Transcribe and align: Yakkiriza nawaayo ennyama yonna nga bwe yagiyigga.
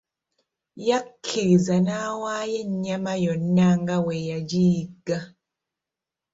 Yakkiriza 0.87 1.75
nawaayo 1.85 2.57
ennyama 2.65 3.13
yonna 3.23 3.67
nga 3.79 3.95
bwe 4.03 4.17
yagiyigga. 4.31 5.19